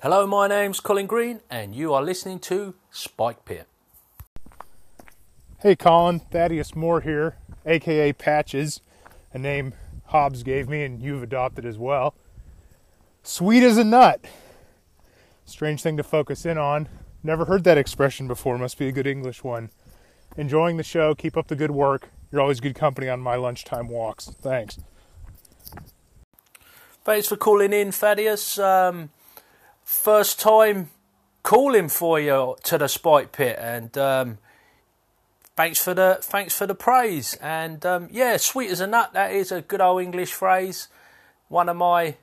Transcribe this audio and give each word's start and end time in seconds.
Hello, 0.00 0.28
my 0.28 0.46
name's 0.46 0.78
Colin 0.78 1.06
Green, 1.08 1.40
and 1.50 1.74
you 1.74 1.92
are 1.92 2.00
listening 2.00 2.38
to 2.38 2.76
Spike 2.88 3.44
Pit. 3.44 3.66
Hey, 5.58 5.74
Colin, 5.74 6.20
Thaddeus 6.20 6.76
Moore 6.76 7.00
here, 7.00 7.34
aka 7.66 8.12
Patches, 8.12 8.80
a 9.32 9.38
name 9.38 9.74
Hobbs 10.04 10.44
gave 10.44 10.68
me 10.68 10.84
and 10.84 11.02
you've 11.02 11.24
adopted 11.24 11.66
as 11.66 11.78
well. 11.78 12.14
Sweet 13.24 13.64
as 13.64 13.76
a 13.76 13.82
nut. 13.82 14.24
Strange 15.44 15.82
thing 15.82 15.96
to 15.96 16.04
focus 16.04 16.46
in 16.46 16.58
on. 16.58 16.88
Never 17.24 17.46
heard 17.46 17.64
that 17.64 17.76
expression 17.76 18.28
before. 18.28 18.56
Must 18.56 18.78
be 18.78 18.86
a 18.86 18.92
good 18.92 19.08
English 19.08 19.42
one. 19.42 19.68
Enjoying 20.36 20.76
the 20.76 20.84
show. 20.84 21.16
Keep 21.16 21.36
up 21.36 21.48
the 21.48 21.56
good 21.56 21.72
work. 21.72 22.10
You're 22.30 22.40
always 22.40 22.60
good 22.60 22.76
company 22.76 23.08
on 23.08 23.18
my 23.18 23.34
lunchtime 23.34 23.88
walks. 23.88 24.26
Thanks. 24.40 24.78
Thanks 27.02 27.26
for 27.26 27.36
calling 27.36 27.72
in, 27.72 27.90
Thaddeus. 27.90 28.60
Um, 28.60 29.10
first 29.88 30.38
time 30.38 30.90
calling 31.42 31.88
for 31.88 32.20
you 32.20 32.54
to 32.62 32.76
the 32.76 32.88
Spike 32.88 33.32
Pit, 33.32 33.58
and 33.58 33.96
um, 33.96 34.38
thanks 35.56 35.82
for 35.82 35.94
the 35.94 36.18
thanks 36.20 36.54
for 36.54 36.66
the 36.66 36.74
praise. 36.74 37.34
And 37.40 37.84
um, 37.86 38.08
yeah, 38.10 38.36
sweet 38.36 38.70
as 38.70 38.80
a 38.80 38.86
nut. 38.86 39.14
That 39.14 39.32
is 39.32 39.50
a 39.50 39.62
good 39.62 39.80
old 39.80 40.02
English 40.02 40.34
phrase. 40.34 40.88
One 41.48 41.70
of 41.70 41.76
my 41.76 42.16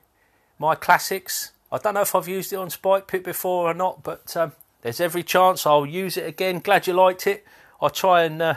my 0.60 0.76
classics. 0.76 1.50
I 1.72 1.78
don't 1.78 1.94
know 1.94 2.02
if 2.02 2.14
I've 2.14 2.28
used 2.28 2.52
it 2.52 2.56
on 2.56 2.70
Spike 2.70 3.08
Pit 3.08 3.24
before 3.24 3.68
or 3.68 3.74
not, 3.74 4.04
but 4.04 4.36
um, 4.36 4.52
there's 4.82 5.00
every 5.00 5.24
chance 5.24 5.66
I'll 5.66 5.84
use 5.84 6.16
it 6.16 6.28
again. 6.28 6.60
Glad 6.60 6.86
you 6.86 6.92
liked 6.92 7.26
it. 7.26 7.44
I 7.82 7.88
try 7.88 8.22
and 8.22 8.40
uh, 8.40 8.54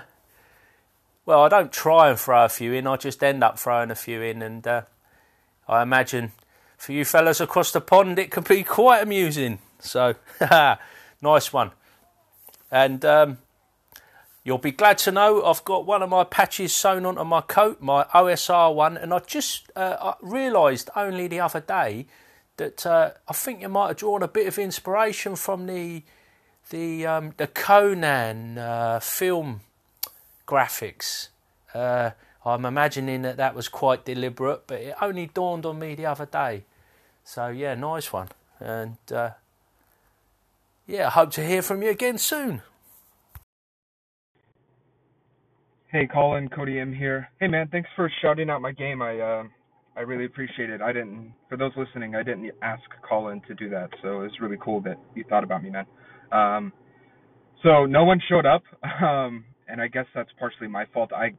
well, 1.26 1.42
I 1.42 1.50
don't 1.50 1.72
try 1.72 2.12
and 2.12 2.20
throw 2.20 2.46
a 2.46 2.50
few 2.50 2.74
in. 2.74 2.86
I 2.86 2.96
just 2.96 3.24
end 3.24 3.44
up 3.44 3.58
throwing 3.58 3.90
a 3.90 3.96
few 3.96 4.22
in, 4.22 4.44
and 4.44 4.68
uh, 4.68 4.82
I 5.68 5.82
imagine 5.82 6.32
for 6.80 6.94
you 6.94 7.06
fellas 7.06 7.40
across 7.40 7.72
the 7.72 7.82
pond, 7.82 8.18
it 8.18 8.32
can 8.32 8.44
be 8.44 8.64
quite 8.64 9.04
amusing. 9.04 9.60
So, 9.80 10.16
nice 11.22 11.54
one. 11.54 11.72
And 12.72 13.06
um, 13.06 13.38
You'll 14.50 14.58
be 14.58 14.72
glad 14.72 14.98
to 15.00 15.12
know 15.12 15.44
I've 15.46 15.64
got 15.64 15.86
one 15.86 16.02
of 16.02 16.10
my 16.10 16.24
patches 16.24 16.74
sewn 16.74 17.06
onto 17.06 17.24
my 17.24 17.42
coat, 17.42 17.82
my 17.82 18.06
OSR 18.06 18.74
one, 18.74 18.98
and 18.98 19.14
I 19.14 19.20
just 19.20 19.70
uh, 19.76 20.14
realised 20.22 20.90
only 20.96 21.28
the 21.28 21.42
other 21.42 21.60
day 21.60 22.08
that 22.58 22.86
uh, 22.86 23.12
I 23.28 23.34
think 23.34 23.62
you 23.62 23.70
might 23.70 23.90
have 23.90 23.98
drawn 23.98 24.24
a 24.24 24.28
bit 24.28 24.48
of 24.48 24.58
inspiration 24.58 25.36
from 25.36 25.68
the 25.68 26.04
the 26.72 27.06
um, 27.06 27.34
the 27.36 27.46
Conan 27.46 28.58
uh, 28.58 29.00
film 29.02 29.62
graphics. 30.48 31.28
Uh, 31.74 32.12
I'm 32.46 32.66
imagining 32.66 33.24
that 33.24 33.38
that 33.38 33.54
was 33.54 33.68
quite 33.68 34.06
deliberate, 34.06 34.68
but 34.68 34.80
it 34.80 34.96
only 35.02 35.28
dawned 35.28 35.66
on 35.66 35.78
me 35.78 35.96
the 35.96 36.06
other 36.06 36.26
day. 36.26 36.64
So 37.30 37.50
yeah, 37.50 37.76
nice 37.76 38.12
one, 38.12 38.30
and 38.60 38.98
uh, 39.14 39.30
yeah, 40.88 41.06
I 41.06 41.10
hope 41.12 41.30
to 41.34 41.46
hear 41.46 41.62
from 41.62 41.84
you 41.84 41.92
again 41.92 42.18
soon. 42.18 42.64
Hey, 45.92 46.10
Colin, 46.12 46.50
Cody 46.50 46.80
M 46.80 46.92
here. 46.92 47.30
Hey, 47.40 47.48
man, 47.48 47.68
thanks 47.72 47.88
for 47.96 48.12
shouting 48.24 48.50
out 48.50 48.64
my 48.64 48.72
game. 48.72 49.04
I 49.04 49.20
uh, 49.20 49.44
I 49.96 50.00
really 50.00 50.26
appreciate 50.26 50.72
it. 50.72 50.82
I 50.82 50.92
didn't, 50.92 51.36
for 51.50 51.56
those 51.56 51.72
listening, 51.78 52.16
I 52.16 52.24
didn't 52.24 52.50
ask 52.64 52.82
Colin 53.08 53.44
to 53.48 53.54
do 53.54 53.70
that, 53.70 53.92
so 54.02 54.22
it's 54.22 54.42
really 54.42 54.58
cool 54.60 54.82
that 54.82 54.98
you 55.14 55.24
thought 55.30 55.44
about 55.44 55.62
me, 55.62 55.70
man. 55.70 55.86
Um, 56.32 56.74
so 57.62 57.86
no 57.86 58.06
one 58.06 58.20
showed 58.28 58.48
up, 58.48 58.64
um, 59.04 59.46
and 59.68 59.80
I 59.80 59.88
guess 59.88 60.06
that's 60.16 60.32
partially 60.40 60.68
my 60.68 60.86
fault. 60.96 61.14
I 61.14 61.34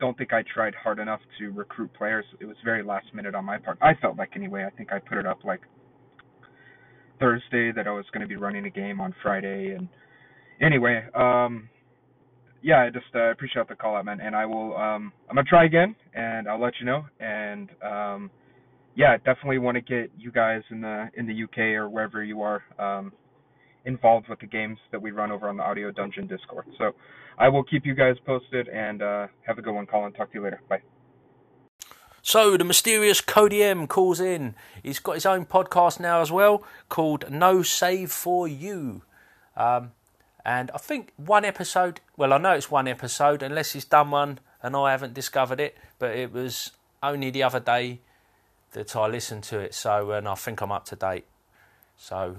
don't 0.00 0.16
think 0.18 0.32
I 0.32 0.42
tried 0.42 0.74
hard 0.74 0.98
enough 0.98 1.20
to 1.38 1.50
recruit 1.50 1.92
players. 1.94 2.24
It 2.40 2.46
was 2.46 2.56
very 2.64 2.82
last 2.82 3.06
minute 3.14 3.34
on 3.34 3.44
my 3.44 3.58
part. 3.58 3.78
I 3.80 3.94
felt 3.94 4.16
like 4.16 4.30
anyway. 4.34 4.64
I 4.64 4.70
think 4.70 4.92
I 4.92 4.98
put 4.98 5.18
it 5.18 5.26
up 5.26 5.44
like 5.44 5.60
Thursday 7.20 7.72
that 7.72 7.86
I 7.86 7.90
was 7.90 8.04
going 8.12 8.22
to 8.22 8.26
be 8.28 8.36
running 8.36 8.66
a 8.66 8.70
game 8.70 9.00
on 9.00 9.14
Friday, 9.22 9.74
and 9.76 9.88
anyway, 10.60 11.04
um, 11.14 11.68
yeah, 12.62 12.82
I 12.82 12.90
just 12.90 13.06
uh, 13.14 13.30
appreciate 13.30 13.68
the 13.68 13.74
call 13.74 13.96
out, 13.96 14.06
man. 14.06 14.20
And 14.20 14.34
I 14.34 14.46
will, 14.46 14.74
um, 14.76 15.12
I'm 15.28 15.36
gonna 15.36 15.44
try 15.46 15.66
again, 15.66 15.94
and 16.14 16.48
I'll 16.48 16.60
let 16.60 16.72
you 16.80 16.86
know. 16.86 17.04
And 17.20 17.68
um, 17.82 18.30
yeah, 18.96 19.16
definitely 19.18 19.58
want 19.58 19.76
to 19.76 19.80
get 19.82 20.10
you 20.18 20.32
guys 20.32 20.62
in 20.70 20.80
the 20.80 21.08
in 21.14 21.26
the 21.26 21.44
UK 21.44 21.58
or 21.76 21.88
wherever 21.88 22.24
you 22.24 22.40
are 22.42 22.62
um, 22.78 23.12
involved 23.84 24.28
with 24.28 24.40
the 24.40 24.46
games 24.46 24.78
that 24.90 25.00
we 25.00 25.10
run 25.10 25.30
over 25.30 25.48
on 25.48 25.56
the 25.56 25.62
Audio 25.62 25.90
Dungeon 25.90 26.26
Discord. 26.26 26.66
So 26.78 26.92
I 27.38 27.48
will 27.48 27.64
keep 27.64 27.84
you 27.84 27.94
guys 27.94 28.16
posted, 28.24 28.68
and 28.68 29.02
uh, 29.02 29.26
have 29.46 29.58
a 29.58 29.62
good 29.62 29.74
one, 29.74 29.86
Colin. 29.86 30.12
Talk 30.12 30.32
to 30.32 30.38
you 30.38 30.44
later. 30.44 30.60
Bye. 30.68 30.82
So 32.22 32.56
the 32.56 32.64
mysterious 32.64 33.20
Cody 33.20 33.62
M 33.62 33.86
calls 33.86 34.18
in. 34.18 34.54
He's 34.82 34.98
got 34.98 35.12
his 35.12 35.26
own 35.26 35.44
podcast 35.44 36.00
now 36.00 36.22
as 36.22 36.32
well 36.32 36.64
called 36.88 37.30
No 37.30 37.62
Save 37.62 38.10
for 38.10 38.48
You. 38.48 39.02
Um, 39.56 39.92
and 40.44 40.70
I 40.74 40.78
think 40.78 41.12
one 41.16 41.44
episode, 41.44 42.00
well, 42.16 42.32
I 42.32 42.38
know 42.38 42.52
it's 42.52 42.70
one 42.70 42.88
episode, 42.88 43.42
unless 43.42 43.72
he's 43.72 43.84
done 43.84 44.10
one 44.10 44.38
and 44.62 44.74
I 44.74 44.90
haven't 44.90 45.12
discovered 45.12 45.60
it, 45.60 45.76
but 45.98 46.16
it 46.16 46.32
was 46.32 46.70
only 47.02 47.30
the 47.30 47.42
other 47.42 47.60
day 47.60 48.00
that 48.72 48.96
I 48.96 49.06
listened 49.06 49.44
to 49.44 49.58
it, 49.58 49.74
so, 49.74 50.10
and 50.12 50.26
I 50.26 50.34
think 50.34 50.62
I'm 50.62 50.72
up 50.72 50.86
to 50.86 50.96
date. 50.96 51.26
So, 51.96 52.36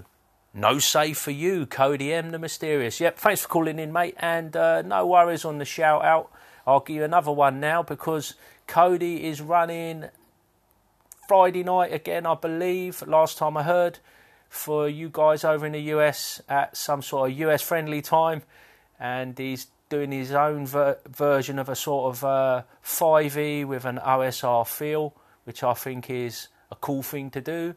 no 0.55 0.79
save 0.79 1.17
for 1.17 1.31
you, 1.31 1.65
Cody 1.65 2.13
M, 2.13 2.31
the 2.31 2.39
mysterious. 2.39 3.01
Yep, 3.01 3.19
thanks 3.19 3.41
for 3.41 3.49
calling 3.49 3.77
in, 3.77 3.91
mate, 3.91 4.15
and 4.17 4.55
uh, 4.55 4.81
no 4.81 5.05
worries 5.05 5.43
on 5.43 5.57
the 5.57 5.65
shout 5.65 6.05
out. 6.05 6.31
I'll 6.65 6.79
give 6.79 6.95
you 6.95 7.03
another 7.03 7.33
one 7.33 7.59
now 7.59 7.83
because 7.83 8.35
Cody 8.65 9.25
is 9.25 9.41
running 9.41 10.05
Friday 11.27 11.63
night 11.63 11.93
again, 11.93 12.25
I 12.25 12.35
believe, 12.35 13.05
last 13.05 13.37
time 13.37 13.57
I 13.57 13.63
heard 13.63 13.99
for 14.47 14.87
you 14.87 15.09
guys 15.11 15.43
over 15.43 15.65
in 15.65 15.73
the 15.73 15.81
US 15.81 16.41
at 16.47 16.77
some 16.77 17.01
sort 17.01 17.31
of 17.31 17.37
US 17.39 17.61
friendly 17.61 18.01
time, 18.01 18.43
and 18.97 19.37
he's 19.37 19.67
doing 19.89 20.13
his 20.13 20.31
own 20.31 20.65
ver- 20.65 20.99
version 21.09 21.59
of 21.59 21.67
a 21.67 21.75
sort 21.75 22.15
of 22.15 22.23
uh, 22.23 22.63
5e 22.83 23.65
with 23.65 23.83
an 23.83 23.97
OSR 23.97 24.65
feel, 24.65 25.13
which 25.43 25.63
I 25.63 25.73
think 25.73 26.09
is 26.09 26.47
a 26.71 26.75
cool 26.75 27.03
thing 27.03 27.29
to 27.31 27.41
do. 27.41 27.75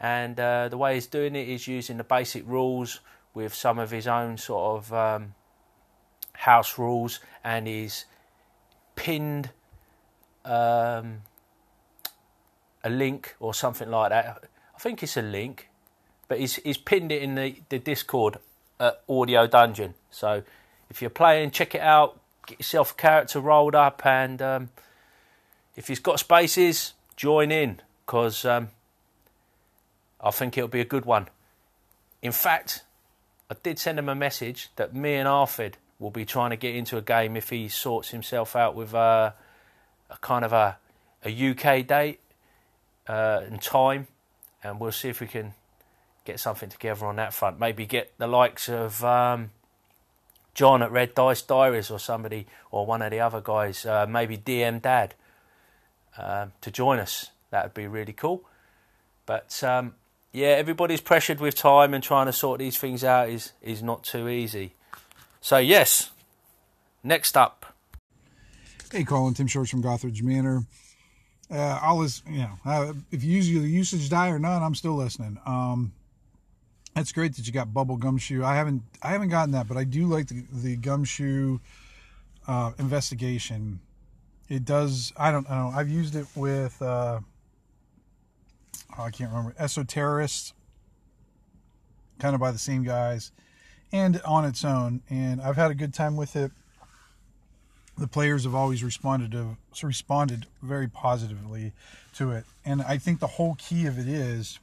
And 0.00 0.38
uh, 0.38 0.68
the 0.68 0.78
way 0.78 0.94
he's 0.94 1.06
doing 1.06 1.34
it 1.34 1.48
is 1.48 1.66
using 1.66 1.96
the 1.96 2.04
basic 2.04 2.46
rules 2.46 3.00
with 3.34 3.54
some 3.54 3.78
of 3.78 3.90
his 3.90 4.06
own 4.06 4.36
sort 4.36 4.78
of 4.78 4.92
um, 4.92 5.34
house 6.32 6.78
rules, 6.78 7.20
and 7.42 7.66
he's 7.66 8.04
pinned 8.96 9.50
um, 10.44 11.22
a 12.84 12.90
link 12.90 13.34
or 13.40 13.52
something 13.54 13.90
like 13.90 14.10
that. 14.10 14.44
I 14.74 14.78
think 14.78 15.02
it's 15.02 15.16
a 15.16 15.22
link 15.22 15.68
but 16.28 16.38
he's 16.38 16.56
he's 16.56 16.76
pinned 16.76 17.10
it 17.10 17.22
in 17.22 17.34
the, 17.34 17.56
the 17.70 17.78
Discord 17.78 18.38
at 18.78 19.02
Audio 19.08 19.46
Dungeon. 19.46 19.94
So 20.10 20.42
if 20.90 21.00
you're 21.00 21.10
playing, 21.10 21.50
check 21.50 21.74
it 21.74 21.80
out. 21.80 22.20
Get 22.46 22.60
yourself 22.60 22.92
a 22.92 22.94
character 22.94 23.40
rolled 23.40 23.74
up, 23.74 24.04
and 24.06 24.40
um, 24.40 24.68
if 25.74 25.88
he's 25.88 25.98
got 25.98 26.20
spaces, 26.20 26.92
join 27.16 27.50
in 27.50 27.80
because 28.06 28.44
um, 28.44 28.68
I 30.20 30.30
think 30.30 30.56
it'll 30.58 30.68
be 30.68 30.80
a 30.80 30.84
good 30.84 31.04
one. 31.04 31.28
In 32.22 32.32
fact, 32.32 32.82
I 33.50 33.56
did 33.62 33.78
send 33.78 33.98
him 33.98 34.08
a 34.08 34.14
message 34.14 34.68
that 34.76 34.94
me 34.94 35.14
and 35.14 35.28
Arfid 35.28 35.74
will 35.98 36.10
be 36.10 36.24
trying 36.24 36.50
to 36.50 36.56
get 36.56 36.74
into 36.74 36.96
a 36.96 37.02
game 37.02 37.36
if 37.36 37.50
he 37.50 37.68
sorts 37.68 38.10
himself 38.10 38.54
out 38.54 38.74
with 38.74 38.94
a, 38.94 39.34
a 40.10 40.16
kind 40.20 40.44
of 40.44 40.52
a, 40.52 40.78
a 41.24 41.50
UK 41.50 41.86
date 41.86 42.20
uh, 43.08 43.40
and 43.44 43.60
time, 43.62 44.06
and 44.62 44.80
we'll 44.80 44.92
see 44.92 45.08
if 45.08 45.20
we 45.20 45.26
can 45.26 45.54
get 46.24 46.38
something 46.38 46.68
together 46.68 47.06
on 47.06 47.16
that 47.16 47.32
front. 47.32 47.58
Maybe 47.58 47.86
get 47.86 48.12
the 48.18 48.26
likes 48.26 48.68
of 48.68 49.02
um, 49.04 49.50
John 50.54 50.82
at 50.82 50.92
Red 50.92 51.14
Dice 51.14 51.42
Diaries 51.42 51.90
or 51.90 51.98
somebody, 51.98 52.46
or 52.70 52.84
one 52.84 53.02
of 53.02 53.10
the 53.10 53.20
other 53.20 53.40
guys, 53.40 53.86
uh, 53.86 54.06
maybe 54.06 54.36
DM 54.36 54.82
Dad, 54.82 55.14
um, 56.18 56.52
to 56.60 56.70
join 56.70 56.98
us. 56.98 57.30
That 57.50 57.64
would 57.64 57.74
be 57.74 57.86
really 57.86 58.12
cool. 58.12 58.44
But 59.24 59.62
um, 59.64 59.94
yeah, 60.32 60.48
everybody's 60.48 61.00
pressured 61.00 61.40
with 61.40 61.54
time 61.54 61.94
and 61.94 62.02
trying 62.02 62.26
to 62.26 62.32
sort 62.32 62.58
these 62.58 62.76
things 62.76 63.02
out 63.02 63.28
is 63.28 63.52
is 63.62 63.82
not 63.82 64.04
too 64.04 64.28
easy. 64.28 64.74
So 65.40 65.58
yes, 65.58 66.10
next 67.02 67.36
up. 67.36 67.74
Hey, 68.92 69.04
Colin, 69.04 69.34
Tim 69.34 69.46
Shorts 69.46 69.70
from 69.70 69.82
Gothridge 69.82 70.22
Manor. 70.22 70.64
Uh, 71.50 71.78
I'll 71.82 72.02
you 72.02 72.38
know, 72.38 72.58
uh, 72.64 72.92
if 73.10 73.24
you 73.24 73.32
use 73.32 73.50
your 73.50 73.64
usage 73.64 74.10
die 74.10 74.28
or 74.28 74.38
not, 74.38 74.62
I'm 74.62 74.74
still 74.74 74.94
listening. 74.94 75.38
Um, 75.46 75.92
that's 76.94 77.12
great 77.12 77.36
that 77.36 77.46
you 77.46 77.52
got 77.52 77.72
bubble 77.72 77.96
gumshoe. 77.96 78.44
I 78.44 78.54
haven't 78.54 78.82
I 79.02 79.08
haven't 79.08 79.30
gotten 79.30 79.52
that, 79.52 79.66
but 79.68 79.76
I 79.76 79.84
do 79.84 80.06
like 80.06 80.28
the, 80.28 80.44
the 80.52 80.76
gumshoe 80.76 81.58
uh, 82.46 82.72
investigation. 82.78 83.80
It 84.48 84.64
does. 84.64 85.12
I 85.16 85.30
don't, 85.30 85.48
I 85.50 85.56
don't 85.56 85.72
know. 85.72 85.78
I've 85.78 85.88
used 85.88 86.16
it 86.16 86.26
with. 86.34 86.80
Uh, 86.82 87.20
oh, 88.98 89.04
I 89.04 89.10
can't 89.10 89.30
remember. 89.30 89.54
Esoterrorist, 89.60 90.52
kind 92.18 92.34
of 92.34 92.40
by 92.40 92.50
the 92.50 92.58
same 92.58 92.82
guys, 92.82 93.32
and 93.92 94.20
on 94.22 94.44
its 94.44 94.64
own. 94.64 95.02
And 95.08 95.40
I've 95.40 95.56
had 95.56 95.70
a 95.70 95.74
good 95.74 95.94
time 95.94 96.16
with 96.16 96.36
it. 96.36 96.50
The 97.96 98.08
players 98.08 98.44
have 98.44 98.54
always 98.54 98.84
responded 98.84 99.32
to 99.32 99.56
responded 99.82 100.46
very 100.62 100.88
positively 100.88 101.72
to 102.14 102.30
it, 102.32 102.44
and 102.64 102.82
I 102.82 102.98
think 102.98 103.18
the 103.18 103.26
whole 103.26 103.56
key 103.56 103.86
of 103.86 103.98
it 103.98 104.06
is 104.06 104.58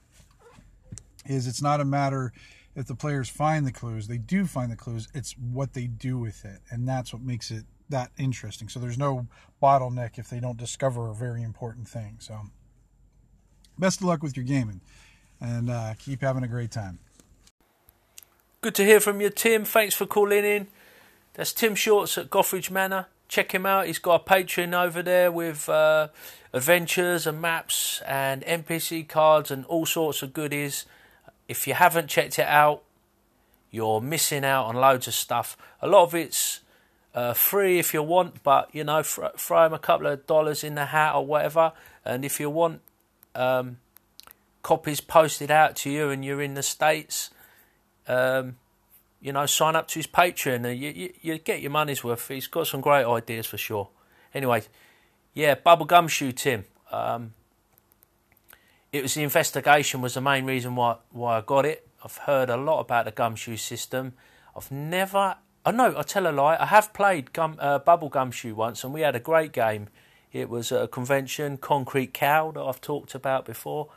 is 1.25 1.47
it's 1.47 1.61
not 1.61 1.81
a 1.81 1.85
matter 1.85 2.31
if 2.75 2.87
the 2.87 2.95
players 2.95 3.29
find 3.29 3.65
the 3.65 3.71
clues, 3.71 4.07
they 4.07 4.17
do 4.17 4.45
find 4.45 4.71
the 4.71 4.75
clues, 4.75 5.07
it's 5.13 5.33
what 5.37 5.73
they 5.73 5.87
do 5.87 6.17
with 6.17 6.43
it. 6.43 6.59
And 6.69 6.87
that's 6.87 7.13
what 7.13 7.21
makes 7.21 7.49
it 7.49 7.63
that 7.89 8.11
interesting. 8.17 8.67
So 8.67 8.79
there's 8.79 8.97
no 8.97 9.27
bottleneck 9.63 10.17
if 10.17 10.29
they 10.29 10.39
don't 10.39 10.57
discover 10.57 11.09
a 11.09 11.15
very 11.15 11.41
important 11.41 11.87
thing. 11.87 12.17
So 12.19 12.41
best 13.77 14.01
of 14.01 14.07
luck 14.07 14.23
with 14.23 14.35
your 14.35 14.45
gaming 14.45 14.81
and 15.41 15.69
uh, 15.69 15.93
keep 15.97 16.21
having 16.21 16.43
a 16.43 16.47
great 16.47 16.71
time. 16.71 16.99
Good 18.61 18.75
to 18.75 18.85
hear 18.85 18.99
from 18.99 19.21
you, 19.21 19.29
Tim. 19.29 19.63
Thanks 19.63 19.93
for 19.93 20.05
calling 20.05 20.43
in. 20.43 20.67
That's 21.33 21.53
Tim 21.53 21.75
Shorts 21.75 22.17
at 22.17 22.29
Gothridge 22.29 22.71
Manor. 22.71 23.07
Check 23.27 23.53
him 23.53 23.65
out. 23.65 23.87
He's 23.87 23.99
got 23.99 24.21
a 24.21 24.29
Patreon 24.29 24.73
over 24.73 25.03
there 25.03 25.31
with 25.31 25.67
uh, 25.67 26.07
adventures 26.53 27.27
and 27.27 27.41
maps 27.41 28.01
and 28.07 28.41
NPC 28.43 29.07
cards 29.07 29.51
and 29.51 29.65
all 29.65 29.85
sorts 29.85 30.23
of 30.23 30.33
goodies. 30.33 30.85
If 31.47 31.67
you 31.67 31.73
haven't 31.73 32.07
checked 32.07 32.39
it 32.39 32.47
out, 32.47 32.83
you're 33.71 34.01
missing 34.01 34.45
out 34.45 34.65
on 34.65 34.75
loads 34.75 35.07
of 35.07 35.13
stuff. 35.13 35.57
A 35.81 35.87
lot 35.87 36.03
of 36.03 36.15
it's 36.15 36.61
uh, 37.13 37.33
free 37.33 37.77
if 37.77 37.93
you 37.93 38.01
want, 38.01 38.41
but 38.41 38.73
you 38.73 38.83
know, 38.83 39.03
throw, 39.03 39.29
throw 39.37 39.65
him 39.65 39.73
a 39.73 39.79
couple 39.79 40.07
of 40.07 40.25
dollars 40.25 40.63
in 40.63 40.75
the 40.75 40.85
hat 40.85 41.13
or 41.15 41.25
whatever. 41.25 41.73
And 42.03 42.23
if 42.23 42.39
you 42.39 42.49
want 42.49 42.81
um, 43.35 43.77
copies 44.61 45.01
posted 45.01 45.51
out 45.51 45.75
to 45.77 45.89
you 45.89 46.09
and 46.09 46.23
you're 46.23 46.41
in 46.41 46.53
the 46.53 46.63
States, 46.63 47.29
um, 48.07 48.55
you 49.21 49.31
know, 49.31 49.45
sign 49.45 49.75
up 49.75 49.87
to 49.89 49.99
his 49.99 50.07
Patreon 50.07 50.65
and 50.65 50.79
you, 50.79 50.89
you, 50.89 51.13
you, 51.21 51.37
get 51.37 51.61
your 51.61 51.71
money's 51.71 52.03
worth. 52.03 52.27
He's 52.27 52.47
got 52.47 52.67
some 52.67 52.81
great 52.81 53.05
ideas 53.05 53.45
for 53.45 53.57
sure. 53.57 53.89
Anyway, 54.33 54.63
yeah, 55.33 55.55
Bubble 55.55 55.85
Gumshoe 55.85 56.31
Tim. 56.31 56.65
Um, 56.91 57.33
it 58.91 59.01
was 59.01 59.13
the 59.13 59.23
investigation 59.23 60.01
was 60.01 60.13
the 60.13 60.21
main 60.21 60.45
reason 60.45 60.75
why 60.75 60.97
why 61.11 61.37
I 61.37 61.41
got 61.41 61.65
it. 61.65 61.87
I've 62.03 62.17
heard 62.17 62.49
a 62.49 62.55
lot 62.55 62.79
about 62.79 63.05
the 63.05 63.11
gumshoe 63.11 63.57
system. 63.57 64.13
I've 64.55 64.71
never. 64.71 65.17
I 65.17 65.37
oh 65.65 65.71
know. 65.71 65.95
I 65.97 66.03
tell 66.03 66.27
a 66.27 66.31
lie. 66.31 66.55
I 66.59 66.67
have 66.67 66.93
played 66.93 67.33
gum, 67.33 67.57
uh, 67.59 67.79
Bubble 67.79 68.09
Gumshoe 68.09 68.55
once, 68.55 68.83
and 68.83 68.93
we 68.93 69.01
had 69.01 69.15
a 69.15 69.19
great 69.19 69.51
game. 69.51 69.89
It 70.33 70.49
was 70.49 70.71
a 70.71 70.87
convention, 70.87 71.57
Concrete 71.57 72.13
Cow, 72.13 72.51
that 72.51 72.61
I've 72.61 72.81
talked 72.81 73.15
about 73.15 73.45
before. 73.45 73.89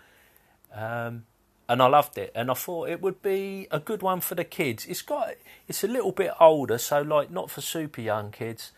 Um, 0.75 1.25
and 1.69 1.83
I 1.83 1.87
loved 1.87 2.17
it. 2.17 2.33
And 2.35 2.51
I 2.51 2.55
thought 2.55 2.89
it 2.89 3.03
would 3.03 3.21
be 3.21 3.69
a 3.71 3.79
good 3.79 4.03
one 4.03 4.21
for 4.21 4.35
the 4.35 4.45
kids. 4.45 4.87
It's 4.87 5.03
got 5.03 5.35
it's 5.67 5.85
a 5.85 5.89
little 5.89 6.13
bit 6.13 6.33
older, 6.41 6.79
so 6.79 7.03
like 7.03 7.31
not 7.31 7.51
for 7.51 7.61
super 7.61 8.01
young 8.01 8.31
kids, 8.31 8.73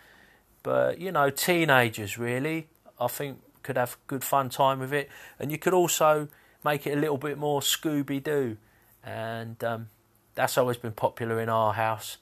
but 0.63 0.99
you 1.01 1.13
know 1.13 1.31
teenagers 1.31 2.19
really. 2.19 2.69
I 3.01 3.07
think 3.07 3.41
could 3.63 3.77
have 3.77 3.97
good 4.07 4.25
fun 4.25 4.49
time 4.49 4.81
with 4.81 4.93
it, 4.93 5.09
and 5.39 5.53
you 5.53 5.59
could 5.59 5.75
also 5.75 6.29
make 6.65 6.87
it 6.87 6.97
a 6.97 7.01
little 7.01 7.17
bit 7.17 7.39
more 7.39 7.61
Scooby 7.61 8.23
Doo, 8.23 8.57
and 9.05 9.63
um, 9.63 9.89
that's 10.35 10.59
always 10.59 10.77
been 10.77 10.93
popular 10.93 11.41
in 11.41 11.49
our 11.49 11.75
house. 11.75 12.17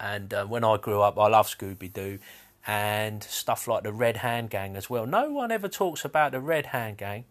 And 0.00 0.34
uh, 0.34 0.44
when 0.44 0.64
I 0.64 0.76
grew 0.76 1.00
up, 1.00 1.18
I 1.18 1.28
loved 1.28 1.56
Scooby 1.56 1.92
Doo 1.92 2.18
and 2.66 3.22
stuff 3.22 3.68
like 3.68 3.82
the 3.82 3.92
Red 3.92 4.18
Hand 4.18 4.50
Gang 4.50 4.76
as 4.76 4.88
well. 4.88 5.06
No 5.06 5.30
one 5.30 5.50
ever 5.50 5.68
talks 5.68 6.04
about 6.04 6.32
the 6.32 6.40
Red 6.40 6.66
Hand 6.66 6.98
Gang. 6.98 7.24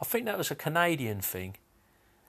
I 0.00 0.04
think 0.04 0.26
that 0.26 0.36
was 0.36 0.50
a 0.50 0.54
Canadian 0.54 1.20
thing 1.20 1.56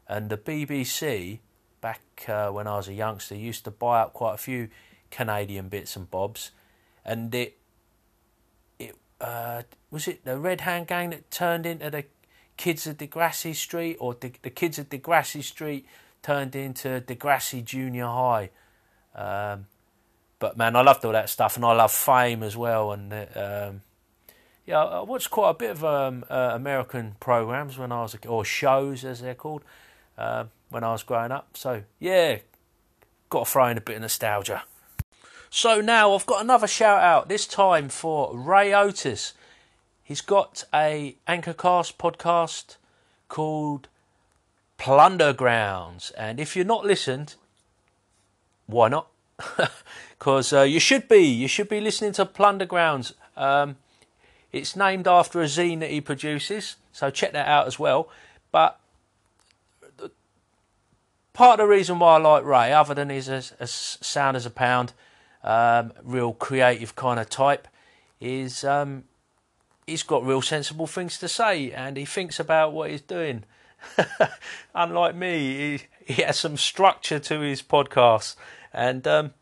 and 0.08 0.30
the 0.30 0.38
BBC, 0.38 1.40
back 1.82 2.02
uh, 2.28 2.50
when 2.50 2.68
I 2.68 2.78
was 2.78 2.88
a 2.88 2.94
youngster, 2.94 3.36
used 3.36 3.64
to 3.66 3.72
buy 3.72 4.02
up 4.02 4.14
quite 4.14 4.36
a 4.36 4.38
few 4.38 4.70
Canadian 5.10 5.70
bits 5.70 5.96
and 5.96 6.10
bobs. 6.10 6.52
And 7.04 7.34
it, 7.34 7.58
it 8.78 8.96
uh, 9.20 9.64
was 9.90 10.08
it 10.08 10.26
the 10.26 10.38
Red 10.38 10.62
Hand 10.62 10.88
Gang 10.88 11.10
that 11.12 11.32
turned 11.32 11.66
into 11.66 11.90
the 11.90 12.06
Kids 12.58 12.88
of 12.88 12.98
Degrassi 12.98 13.54
Street, 13.56 13.98
or 14.00 14.14
the, 14.14 14.32
the 14.42 14.50
Kids 14.50 14.80
of 14.80 14.90
Degrassi 14.90 15.44
Street 15.44 15.86
turned 16.22 16.56
into 16.56 17.02
Degrassi 17.02 17.64
Junior 17.64 18.06
High. 18.06 18.50
Um, 19.16 19.66
but 20.40 20.58
man, 20.58 20.76
I 20.76 20.82
loved 20.82 21.06
all 21.06 21.14
that 21.14 21.30
stuff, 21.30 21.56
and 21.56 21.66
I 21.66 21.74
love 21.74 21.92
Fame 21.92 22.44
as 22.44 22.58
well. 22.58 22.92
And 22.92 23.14
um, 23.14 23.82
yeah, 24.66 24.84
I 24.84 25.02
watched 25.02 25.32
quite 25.32 25.52
a 25.52 25.54
bit 25.54 25.72
of 25.72 25.86
um, 25.86 26.26
uh, 26.30 26.52
American 26.54 27.16
programs 27.20 27.78
when 27.78 27.92
I 27.92 28.02
was 28.02 28.16
a, 28.16 28.28
or 28.28 28.44
shows 28.44 29.06
as 29.06 29.22
they're 29.22 29.36
called 29.36 29.64
uh, 30.18 30.46
when 30.70 30.84
I 30.84 30.92
was 30.92 31.04
growing 31.04 31.32
up. 31.32 31.56
So 31.56 31.84
yeah, 32.00 32.40
got 33.30 33.46
to 33.46 33.52
throw 33.52 33.68
in 33.68 33.78
a 33.78 33.82
bit 33.82 33.96
of 33.96 34.02
nostalgia. 34.02 34.64
So 35.50 35.80
now 35.80 36.14
I've 36.14 36.26
got 36.26 36.44
another 36.44 36.68
shout 36.68 37.02
out. 37.02 37.30
This 37.30 37.48
time 37.48 37.90
for 37.90 38.36
Ray 38.38 38.74
Otis. 38.74 39.34
He's 40.04 40.22
got 40.22 40.66
a 40.74 41.16
Anchorcast 41.28 41.96
podcast 41.98 42.76
called 43.30 43.88
Plunder 44.78 45.34
Grounds, 45.34 46.12
and 46.12 46.40
if 46.40 46.56
you're 46.56 46.66
not 46.66 46.86
listened, 46.86 47.36
why 48.68 48.90
not? 48.90 49.08
Because 50.18 50.54
uh, 50.54 50.62
you 50.62 50.80
should 50.80 51.08
be. 51.08 51.20
You 51.20 51.48
should 51.48 51.68
be 51.68 51.82
listening 51.82 52.14
to 52.14 52.26
Plunder 52.26 52.66
Grounds. 52.66 53.14
Um, 53.36 53.76
it's 54.52 54.76
named 54.76 55.08
after 55.08 55.42
a 55.42 55.46
zine 55.46 55.82
that 55.82 55.90
he 55.90 56.00
produces, 56.00 56.78
so 56.94 57.10
check 57.10 57.34
that 57.34 57.46
out 57.46 57.68
as 57.68 57.78
well. 57.78 58.10
But 58.52 58.80
part 61.34 61.60
of 61.60 61.66
the 61.66 61.70
reason 61.70 62.00
why 62.00 62.16
I 62.16 62.18
like 62.18 62.46
Ray, 62.46 62.72
other 62.72 62.94
than 62.94 63.10
he's 63.10 63.28
as, 63.28 63.54
sound 63.70 64.38
as 64.38 64.46
a 64.46 64.50
pound, 64.50 64.94
um, 65.44 65.92
real 66.02 66.34
creative 66.34 66.96
kind 66.96 67.20
of 67.20 67.30
type, 67.30 67.68
is 68.22 68.64
um, 68.64 69.04
he's 69.86 70.04
got 70.04 70.26
real 70.26 70.42
sensible 70.42 70.88
things 70.88 71.18
to 71.20 71.28
say 71.28 71.72
and 71.72 71.98
he 71.98 72.06
thinks 72.06 72.40
about 72.40 72.72
what 72.72 72.90
he's 72.90 73.02
doing. 73.02 73.44
Unlike 74.74 75.16
me, 75.16 75.78
he, 75.78 76.14
he 76.14 76.22
has 76.24 76.40
some 76.40 76.58
structure 76.58 77.20
to 77.20 77.42
his 77.42 77.62
podcast 77.62 78.36
and 78.76 79.08
um, 79.08 79.34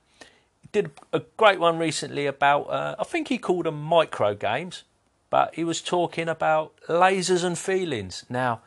did 0.72 0.92
a 1.12 1.22
great 1.36 1.60
one 1.60 1.78
recently 1.78 2.26
about, 2.26 2.70
uh, 2.70 2.96
I 2.98 3.04
think 3.04 3.28
he 3.28 3.38
called 3.38 3.66
them 3.66 3.82
micro 3.82 4.34
games, 4.34 4.84
but 5.30 5.56
he 5.56 5.66
was 5.66 5.82
talking 5.82 6.30
about 6.30 6.74
lasers 6.88 7.44
and 7.44 7.58
feelings. 7.58 8.24
Now, 8.30 8.62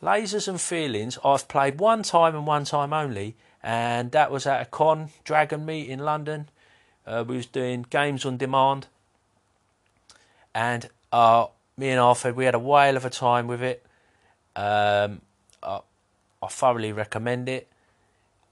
Lasers 0.00 0.46
and 0.46 0.60
Feelings, 0.60 1.18
I've 1.24 1.48
played 1.48 1.80
one 1.80 2.04
time 2.04 2.36
and 2.36 2.46
one 2.46 2.64
time 2.64 2.92
only, 2.92 3.34
and 3.62 4.12
that 4.12 4.30
was 4.30 4.46
at 4.46 4.62
a 4.62 4.64
con, 4.64 5.10
Dragon 5.24 5.66
Meet 5.66 5.88
in 5.88 5.98
London. 5.98 6.48
Uh, 7.04 7.24
we 7.26 7.36
was 7.36 7.46
doing 7.46 7.84
games 7.90 8.24
on 8.24 8.36
demand, 8.36 8.86
and 10.54 10.88
uh, 11.10 11.46
me 11.76 11.88
and 11.88 11.98
Arthur, 11.98 12.32
we 12.32 12.44
had 12.44 12.54
a 12.54 12.60
whale 12.60 12.96
of 12.96 13.04
a 13.04 13.10
time 13.10 13.48
with 13.48 13.62
it. 13.62 13.84
Um, 14.54 15.20
I, 15.62 15.80
I 16.42 16.46
thoroughly 16.48 16.92
recommend 16.92 17.48
it, 17.48 17.67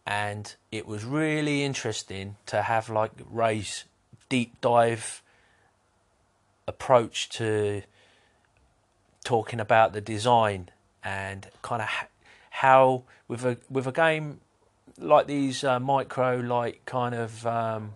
and 0.06 0.54
it 0.70 0.86
was 0.86 1.04
really 1.04 1.64
interesting 1.64 2.36
to 2.46 2.62
have 2.62 2.88
like 2.88 3.10
Ray's 3.30 3.84
deep 4.28 4.60
dive 4.60 5.22
approach 6.68 7.28
to 7.30 7.82
talking 9.24 9.60
about 9.60 9.92
the 9.92 10.00
design 10.00 10.68
and 11.02 11.48
kind 11.62 11.82
of 11.82 11.88
how 12.50 13.02
with 13.28 13.44
a 13.44 13.58
with 13.68 13.86
a 13.86 13.92
game 13.92 14.40
like 14.98 15.26
these 15.26 15.64
uh, 15.64 15.78
micro 15.78 16.36
like 16.38 16.84
kind 16.86 17.14
of 17.14 17.46
um, 17.46 17.94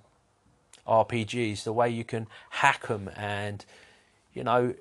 RPGs, 0.87 1.63
the 1.63 1.73
way 1.73 1.89
you 1.89 2.05
can 2.05 2.27
hack 2.51 2.89
them, 2.89 3.11
and 3.17 3.65
you 4.35 4.45
know, 4.45 4.75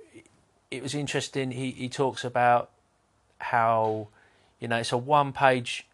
it 0.71 0.83
was 0.83 0.93
interesting. 0.93 1.51
He 1.51 1.71
he 1.71 1.89
talks 1.89 2.23
about 2.23 2.71
how 3.39 4.07
you 4.59 4.67
know 4.67 4.77
it's 4.77 4.91
a 4.91 4.97
one 4.97 5.31
page 5.31 5.87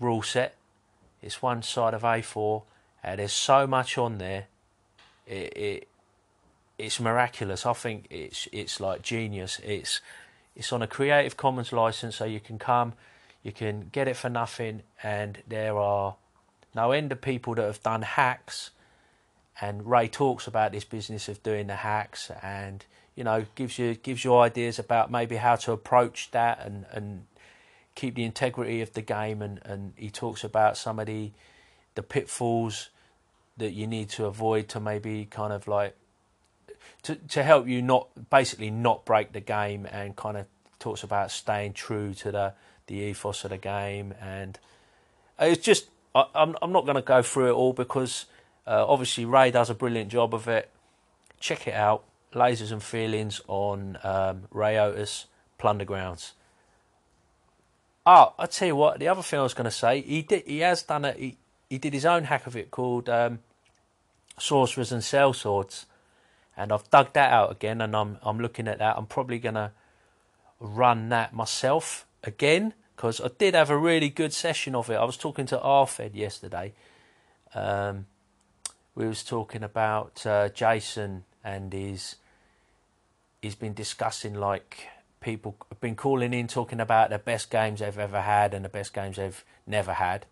rule 0.00 0.22
set. 0.22 0.54
It's 1.24 1.40
one 1.40 1.62
side 1.62 1.94
of 1.94 2.02
A4, 2.02 2.62
and 3.02 3.18
there's 3.18 3.32
so 3.32 3.66
much 3.66 3.96
on 3.96 4.18
there. 4.18 4.46
It, 5.26 5.56
it 5.56 5.88
it's 6.78 7.00
miraculous. 7.00 7.64
I 7.64 7.72
think 7.72 8.06
it's 8.10 8.46
it's 8.52 8.78
like 8.78 9.00
genius. 9.00 9.58
It's 9.64 10.02
it's 10.54 10.70
on 10.70 10.82
a 10.82 10.86
Creative 10.86 11.34
Commons 11.34 11.72
license, 11.72 12.16
so 12.16 12.26
you 12.26 12.40
can 12.40 12.58
come, 12.58 12.92
you 13.42 13.52
can 13.52 13.88
get 13.90 14.06
it 14.06 14.16
for 14.16 14.28
nothing, 14.28 14.82
and 15.02 15.42
there 15.48 15.78
are 15.78 16.16
no 16.74 16.92
end 16.92 17.10
of 17.10 17.22
people 17.22 17.54
that 17.54 17.64
have 17.64 17.82
done 17.82 18.02
hacks. 18.02 18.70
And 19.62 19.86
Ray 19.88 20.08
talks 20.08 20.46
about 20.46 20.72
this 20.72 20.84
business 20.84 21.28
of 21.28 21.42
doing 21.42 21.68
the 21.68 21.76
hacks, 21.76 22.30
and 22.42 22.84
you 23.14 23.24
know 23.24 23.46
gives 23.54 23.78
you 23.78 23.94
gives 23.94 24.24
you 24.24 24.36
ideas 24.36 24.78
about 24.78 25.10
maybe 25.10 25.36
how 25.36 25.56
to 25.56 25.72
approach 25.72 26.32
that 26.32 26.60
and 26.66 26.84
and 26.90 27.24
keep 27.94 28.14
the 28.14 28.24
integrity 28.24 28.80
of 28.80 28.92
the 28.92 29.02
game. 29.02 29.42
And 29.42 29.60
and 29.64 29.92
he 29.96 30.10
talks 30.10 30.44
about 30.44 30.76
some 30.76 30.98
of 30.98 31.06
the 31.06 31.32
the 31.94 32.02
pitfalls 32.02 32.90
that 33.56 33.72
you 33.72 33.86
need 33.86 34.08
to 34.10 34.26
avoid 34.26 34.68
to 34.68 34.80
maybe 34.80 35.26
kind 35.26 35.52
of 35.52 35.68
like 35.68 35.96
to 37.02 37.14
to 37.14 37.42
help 37.42 37.66
you 37.66 37.82
not 37.82 38.08
basically 38.30 38.70
not 38.70 39.04
break 39.04 39.32
the 39.32 39.40
game 39.40 39.86
and 39.86 40.16
kind 40.16 40.36
of 40.36 40.46
talks 40.78 41.02
about 41.02 41.30
staying 41.30 41.72
true 41.72 42.12
to 42.14 42.32
the 42.32 42.52
the 42.86 42.96
ethos 42.96 43.44
of 43.44 43.50
the 43.50 43.56
game 43.56 44.12
and 44.20 44.58
it's 45.38 45.62
just 45.62 45.88
I, 46.14 46.26
I'm 46.34 46.56
I'm 46.60 46.72
not 46.72 46.84
going 46.84 46.96
to 46.96 47.02
go 47.02 47.22
through 47.22 47.50
it 47.50 47.52
all 47.52 47.72
because 47.72 48.26
uh, 48.66 48.84
obviously 48.86 49.24
Ray 49.24 49.50
does 49.50 49.70
a 49.70 49.74
brilliant 49.74 50.10
job 50.10 50.34
of 50.34 50.48
it. 50.48 50.70
Check 51.40 51.66
it 51.66 51.74
out, 51.74 52.04
Lasers 52.32 52.72
and 52.72 52.82
Feelings 52.82 53.40
on 53.46 53.98
um, 54.02 54.44
Ray 54.50 54.78
Otis 54.78 55.26
Plunder 55.58 55.84
Grounds. 55.84 56.32
Oh, 58.06 58.34
I 58.38 58.46
tell 58.46 58.68
you 58.68 58.76
what. 58.76 58.98
The 58.98 59.08
other 59.08 59.22
thing 59.22 59.40
I 59.40 59.42
was 59.42 59.54
going 59.54 59.64
to 59.64 59.70
say, 59.70 60.02
he 60.02 60.22
did. 60.22 60.44
He 60.46 60.58
has 60.58 60.82
done 60.82 61.04
it. 61.04 61.16
He, 61.16 61.36
he 61.70 61.78
did 61.78 61.94
his 61.94 62.04
own 62.04 62.24
hack 62.24 62.46
of 62.46 62.56
it 62.56 62.70
called 62.70 63.08
um, 63.08 63.38
Sorcerers 64.38 64.92
and 64.92 65.02
Sellswords, 65.02 65.86
and 66.56 66.70
I've 66.70 66.88
dug 66.90 67.14
that 67.14 67.32
out 67.32 67.50
again, 67.50 67.80
and 67.80 67.96
I'm 67.96 68.18
I'm 68.22 68.38
looking 68.38 68.68
at 68.68 68.78
that. 68.78 68.98
I'm 68.98 69.06
probably 69.06 69.38
going 69.38 69.54
to 69.54 69.72
run 70.60 71.08
that 71.08 71.32
myself 71.32 72.06
again 72.22 72.74
because 72.94 73.20
I 73.20 73.28
did 73.38 73.54
have 73.54 73.70
a 73.70 73.76
really 73.76 74.10
good 74.10 74.32
session 74.32 74.74
of 74.74 74.90
it. 74.90 74.94
I 74.94 75.04
was 75.04 75.16
talking 75.16 75.46
to 75.46 75.58
Arfed 75.58 76.14
yesterday. 76.14 76.74
Um, 77.54 78.06
we 78.94 79.06
was 79.06 79.24
talking 79.24 79.62
about 79.62 80.24
uh, 80.26 80.48
Jason 80.50 81.24
and 81.42 81.72
his. 81.72 82.16
He's 83.40 83.54
been 83.54 83.74
discussing 83.74 84.34
like 84.34 84.88
people 85.24 85.56
have 85.70 85.80
been 85.80 85.96
calling 85.96 86.34
in 86.34 86.46
talking 86.46 86.80
about 86.80 87.10
the 87.10 87.18
best 87.18 87.50
games 87.50 87.80
they've 87.80 87.98
ever 87.98 88.20
had 88.20 88.52
and 88.52 88.64
the 88.64 88.68
best 88.68 88.92
games 88.92 89.16
they've 89.16 89.44
never 89.66 89.94
had. 89.94 90.26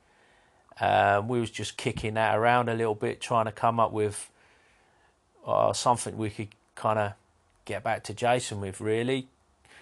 Um, 0.80 1.28
we 1.28 1.40
was 1.40 1.50
just 1.50 1.76
kicking 1.76 2.14
that 2.14 2.36
around 2.36 2.68
a 2.68 2.74
little 2.74 2.94
bit, 2.94 3.20
trying 3.20 3.46
to 3.46 3.52
come 3.52 3.80
up 3.80 3.92
with 3.92 4.30
uh, 5.46 5.72
something 5.72 6.16
we 6.16 6.30
could 6.30 6.48
kind 6.74 6.98
of 6.98 7.12
get 7.64 7.82
back 7.82 8.04
to 8.04 8.14
Jason 8.14 8.60
with, 8.60 8.80
really. 8.80 9.28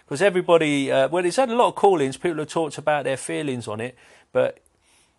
Because 0.05 0.23
everybody, 0.23 0.91
uh, 0.91 1.09
well, 1.09 1.25
it's 1.25 1.37
had 1.37 1.51
a 1.51 1.57
lot 1.57 1.69
of 1.69 1.75
call-ins. 1.75 2.17
People 2.17 2.39
have 2.39 2.49
talked 2.49 2.79
about 2.79 3.05
their 3.05 3.17
feelings 3.17 3.69
on 3.69 3.81
it, 3.81 3.97
but 4.33 4.59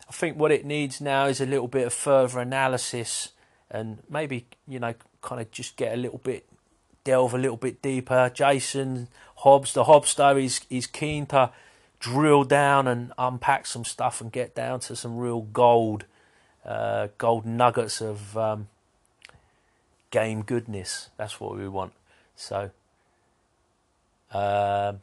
I 0.07 0.11
think 0.13 0.37
what 0.37 0.51
it 0.51 0.65
needs 0.65 1.01
now 1.01 1.25
is 1.25 1.41
a 1.41 1.45
little 1.45 1.67
bit 1.67 1.87
of 1.87 1.93
further 1.93 2.39
analysis 2.39 3.29
and 3.69 3.99
maybe 4.09 4.45
you 4.67 4.79
know, 4.79 4.93
kind 5.21 5.41
of 5.41 5.51
just 5.51 5.75
get 5.75 5.93
a 5.93 5.97
little 5.97 6.19
bit, 6.19 6.45
delve 7.03 7.33
a 7.33 7.37
little 7.37 7.57
bit 7.57 7.81
deeper. 7.81 8.31
Jason 8.33 9.07
Hobbs, 9.37 9.73
the 9.73 9.85
Hobster, 9.85 10.43
is 10.43 10.61
he's 10.69 10.87
keen 10.87 11.25
to 11.27 11.51
drill 11.99 12.43
down 12.43 12.87
and 12.87 13.13
unpack 13.17 13.65
some 13.65 13.85
stuff 13.85 14.21
and 14.21 14.31
get 14.31 14.55
down 14.55 14.79
to 14.81 14.95
some 14.95 15.17
real 15.17 15.41
gold, 15.41 16.05
uh, 16.65 17.07
gold 17.17 17.45
nuggets 17.45 18.01
of 18.01 18.37
um, 18.37 18.67
game 20.09 20.41
goodness. 20.41 21.09
That's 21.17 21.39
what 21.39 21.57
we 21.57 21.67
want. 21.67 21.93
So, 22.35 22.71
uh, 24.31 24.93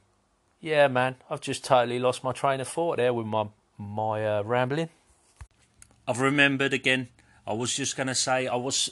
yeah, 0.60 0.88
man, 0.88 1.16
I've 1.30 1.40
just 1.40 1.64
totally 1.64 1.98
lost 1.98 2.24
my 2.24 2.32
train 2.32 2.60
of 2.60 2.68
thought 2.68 2.96
there 2.96 3.14
with 3.14 3.26
my 3.26 3.46
my 3.78 4.26
uh, 4.26 4.42
rambling. 4.42 4.88
I've 6.06 6.20
remembered 6.20 6.72
again. 6.72 7.08
I 7.46 7.52
was 7.52 7.74
just 7.74 7.96
going 7.96 8.08
to 8.08 8.14
say 8.14 8.46
I 8.46 8.56
was 8.56 8.90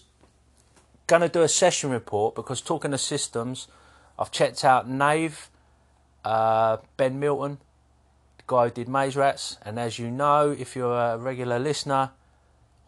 going 1.06 1.22
to 1.22 1.28
do 1.28 1.42
a 1.42 1.48
session 1.48 1.90
report 1.90 2.34
because 2.34 2.60
talking 2.60 2.90
to 2.90 2.98
systems, 2.98 3.68
I've 4.18 4.30
checked 4.30 4.64
out 4.64 4.88
Knave, 4.88 5.50
uh, 6.24 6.78
Ben 6.96 7.18
Milton, 7.20 7.58
the 8.38 8.44
guy 8.46 8.64
who 8.64 8.70
did 8.70 8.88
Maze 8.88 9.16
Rats, 9.16 9.58
and 9.62 9.78
as 9.78 9.98
you 9.98 10.10
know, 10.10 10.50
if 10.50 10.74
you're 10.74 10.98
a 10.98 11.18
regular 11.18 11.58
listener, 11.58 12.10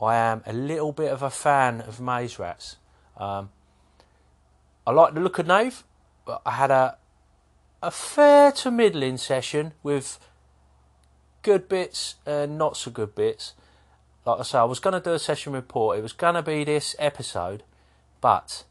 I 0.01 0.17
am 0.17 0.43
a 0.47 0.53
little 0.53 0.93
bit 0.93 1.13
of 1.13 1.23
a 1.23 1.31
fan 1.31 1.81
of 1.81 2.01
Maze 2.01 2.39
Rats. 2.39 2.77
Um, 3.17 3.51
I 4.87 4.93
like 4.93 5.15
the 5.15 5.21
look 5.21 5.39
of 5.39 5.47
Knave, 5.47 5.85
but 6.25 6.41
I 6.47 6.53
had 6.53 6.71
a 6.71 6.99
a 7.83 7.91
fair 7.91 8.51
to 8.51 8.71
middling 8.71 9.17
session 9.17 9.73
with 9.83 10.19
good 11.43 11.69
bits 11.69 12.17
and 12.27 12.59
not 12.59 12.77
so 12.77 12.91
good 12.91 13.15
bits. 13.15 13.55
Like 14.25 14.41
I 14.41 14.43
say, 14.43 14.59
I 14.59 14.65
was 14.65 14.81
going 14.81 14.95
to 14.95 15.01
do 15.01 15.15
a 15.15 15.19
session 15.19 15.53
report. 15.53 15.99
It 15.99 16.03
was 16.03 16.13
going 16.13 16.35
to 16.35 16.43
be 16.43 16.65
this 16.65 16.97
episode, 16.99 17.63
but 18.21 18.65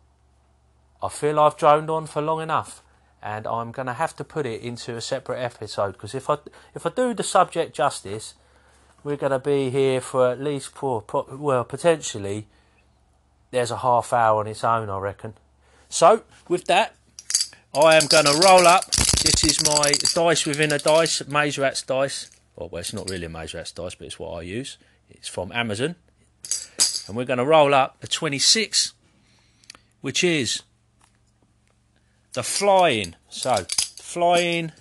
I 1.02 1.10
feel 1.10 1.40
I've 1.40 1.58
droned 1.58 1.90
on 1.90 2.08
for 2.08 2.22
long 2.22 2.42
enough, 2.42 2.82
and 3.22 3.46
I'm 3.48 3.72
going 3.72 3.88
to 3.88 3.94
have 3.94 4.16
to 4.18 4.24
put 4.24 4.46
it 4.46 4.62
into 4.62 4.96
a 4.96 5.02
separate 5.02 5.40
episode 5.40 5.94
because 5.94 6.16
if 6.16 6.30
I 6.30 6.38
if 6.74 6.86
I 6.86 6.90
do 6.90 7.14
the 7.14 7.24
subject 7.24 7.76
justice, 7.76 8.34
we're 9.04 9.18
going 9.18 9.32
to 9.32 9.40
be 9.40 9.70
here 9.70 10.02
for 10.02 10.32
at 10.32 10.42
least 10.42 10.70
for 10.70 11.04
well 11.32 11.64
potentially. 11.64 12.48
There's 13.52 13.72
a 13.72 13.78
half 13.78 14.12
hour 14.12 14.42
on 14.42 14.48
its 14.48 14.64
own, 14.64 14.90
I 14.90 14.98
reckon. 14.98 15.34
So 15.90 16.24
with 16.50 16.66
that, 16.66 16.96
I 17.74 17.96
am 17.96 18.08
going 18.08 18.26
to 18.26 18.42
roll 18.44 18.68
up. 18.68 18.92
This 18.92 19.44
is 19.44 19.66
my 19.66 19.92
dice 20.14 20.46
within 20.46 20.72
a 20.72 20.80
dice, 20.80 21.26
Maze 21.28 21.58
Rats 21.58 21.82
dice. 21.84 22.30
Well, 22.56 22.70
well, 22.70 22.80
it's 22.80 22.94
not 22.94 23.10
really 23.10 23.26
a 23.26 23.30
Maze 23.30 23.54
Rats 23.54 23.72
dice, 23.72 23.96
but 23.96 24.08
it's 24.08 24.20
what 24.20 24.32
I 24.32 24.42
use. 24.42 24.78
It's 25.10 25.28
from 25.28 25.52
Amazon. 25.52 25.96
And 27.08 27.16
we're 27.16 27.26
going 27.26 27.40
to 27.40 27.46
roll 27.46 27.74
up 27.74 28.04
a 28.04 28.08
26, 28.08 28.94
which 30.08 30.24
is 30.24 30.64
the 32.32 32.42
flying. 32.42 33.14
So, 33.28 33.66
flying 33.98 34.72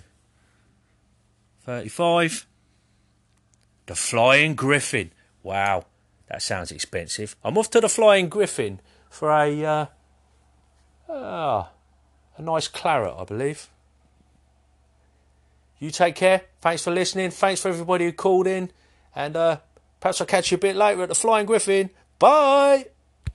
35. 1.65 2.47
The 3.87 3.95
flying 3.95 4.55
griffin. 4.55 5.11
Wow, 5.43 5.83
that 6.29 6.41
sounds 6.41 6.71
expensive. 6.71 7.35
I'm 7.43 7.57
off 7.57 7.69
to 7.71 7.81
the 7.81 7.89
flying 7.89 8.29
griffin 8.29 8.79
for 9.09 9.29
a 9.29 9.65
uh, 9.65 9.85
uh, 11.11 11.65
a 12.37 12.41
nice 12.41 12.69
claret, 12.69 13.13
I 13.17 13.25
believe. 13.25 13.67
You 15.77 15.91
take 15.91 16.15
care. 16.15 16.43
Thanks 16.61 16.85
for 16.85 16.91
listening. 16.91 17.31
Thanks 17.31 17.59
for 17.59 17.67
everybody 17.67 18.05
who 18.05 18.13
called 18.13 18.47
in. 18.47 18.71
And 19.13 19.35
uh, 19.35 19.57
perhaps 19.99 20.21
I'll 20.21 20.27
catch 20.27 20.51
you 20.51 20.55
a 20.55 20.61
bit 20.61 20.77
later 20.77 21.03
at 21.03 21.09
the 21.09 21.15
Flying 21.15 21.45
Griffin. 21.45 21.89
Bye. 22.17 22.85